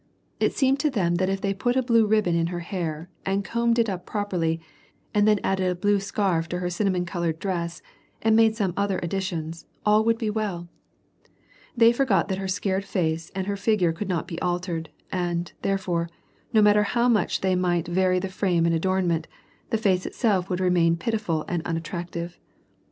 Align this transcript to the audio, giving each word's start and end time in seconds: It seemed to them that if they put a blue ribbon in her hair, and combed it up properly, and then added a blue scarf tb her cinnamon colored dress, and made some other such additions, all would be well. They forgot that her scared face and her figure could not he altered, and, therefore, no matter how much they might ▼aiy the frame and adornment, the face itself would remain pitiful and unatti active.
It 0.39 0.51
seemed 0.53 0.79
to 0.79 0.89
them 0.89 1.17
that 1.17 1.29
if 1.29 1.41
they 1.41 1.53
put 1.53 1.75
a 1.75 1.83
blue 1.83 2.07
ribbon 2.07 2.33
in 2.33 2.47
her 2.47 2.61
hair, 2.61 3.07
and 3.23 3.45
combed 3.45 3.77
it 3.77 3.87
up 3.87 4.03
properly, 4.03 4.59
and 5.13 5.27
then 5.27 5.39
added 5.43 5.69
a 5.69 5.75
blue 5.75 5.99
scarf 5.99 6.49
tb 6.49 6.59
her 6.59 6.71
cinnamon 6.71 7.05
colored 7.05 7.37
dress, 7.37 7.83
and 8.19 8.35
made 8.35 8.55
some 8.55 8.73
other 8.75 8.95
such 8.95 9.03
additions, 9.03 9.67
all 9.85 10.03
would 10.03 10.17
be 10.17 10.31
well. 10.31 10.67
They 11.77 11.91
forgot 11.93 12.29
that 12.29 12.39
her 12.39 12.47
scared 12.47 12.83
face 12.83 13.29
and 13.35 13.45
her 13.45 13.55
figure 13.55 13.93
could 13.93 14.09
not 14.09 14.27
he 14.27 14.39
altered, 14.39 14.89
and, 15.11 15.53
therefore, 15.61 16.09
no 16.51 16.63
matter 16.63 16.81
how 16.81 17.07
much 17.07 17.41
they 17.41 17.53
might 17.55 17.85
▼aiy 17.85 18.19
the 18.19 18.27
frame 18.27 18.65
and 18.65 18.73
adornment, 18.73 19.27
the 19.69 19.77
face 19.77 20.07
itself 20.07 20.49
would 20.49 20.59
remain 20.59 20.97
pitiful 20.97 21.45
and 21.47 21.63
unatti 21.63 21.93
active. 21.93 22.39